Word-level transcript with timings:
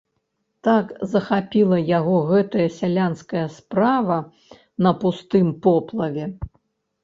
Так 0.67 0.85
захапіла 1.11 1.77
яго 1.99 2.15
гэтая 2.31 2.67
сялянская 2.79 3.45
справа 3.61 4.17
на 4.87 4.97
пустым 5.07 5.57
поплаве. 5.69 6.25